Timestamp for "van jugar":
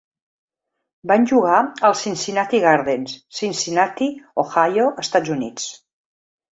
1.11-1.59